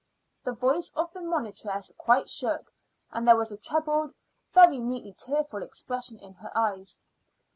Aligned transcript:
The 0.43 0.53
voice 0.53 0.91
of 0.95 1.13
the 1.13 1.21
monitress 1.21 1.91
quite 1.95 2.27
shook, 2.27 2.73
and 3.11 3.27
there 3.27 3.35
was 3.35 3.51
a 3.51 3.57
troubled, 3.57 4.15
very 4.51 4.79
nearly 4.79 5.13
tearful 5.15 5.61
expression 5.61 6.17
in 6.17 6.33
her 6.33 6.51
eyes. 6.57 6.99